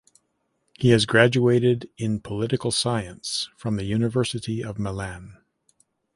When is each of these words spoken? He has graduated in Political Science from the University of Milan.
He 0.79 0.89
has 0.89 1.05
graduated 1.05 1.87
in 1.95 2.21
Political 2.21 2.71
Science 2.71 3.49
from 3.55 3.75
the 3.75 3.83
University 3.83 4.63
of 4.63 4.79
Milan. 4.79 5.37